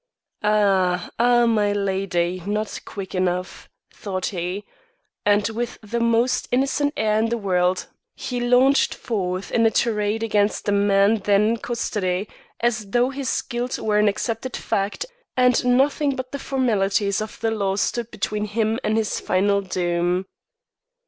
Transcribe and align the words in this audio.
"Ah, 0.41 1.11
ah, 1.19 1.45
my 1.45 1.71
lady, 1.71 2.41
not 2.47 2.79
quick 2.85 3.13
enough!" 3.13 3.69
thought 3.93 4.25
he; 4.33 4.65
and, 5.27 5.47
with 5.49 5.77
the 5.83 5.99
most 5.99 6.47
innocent 6.51 6.91
air 6.97 7.19
in 7.19 7.29
the 7.29 7.37
world, 7.37 7.85
he 8.15 8.39
launched 8.39 8.95
forth 8.95 9.51
in 9.51 9.63
a 9.63 9.69
tirade 9.69 10.23
against 10.23 10.65
the 10.65 10.71
man 10.71 11.17
then 11.17 11.49
in 11.49 11.57
custody, 11.57 12.27
as 12.61 12.89
though 12.89 13.11
his 13.11 13.43
guilt 13.43 13.77
were 13.77 13.99
an 13.99 14.07
accepted 14.07 14.57
fact 14.57 15.05
and 15.37 15.63
nothing 15.63 16.15
but 16.15 16.31
the 16.31 16.39
formalities 16.39 17.21
of 17.21 17.39
the 17.39 17.51
law 17.51 17.75
stood 17.75 18.09
between 18.09 18.45
him 18.45 18.79
and 18.83 18.97
his 18.97 19.19
final 19.19 19.61
doom. 19.61 20.25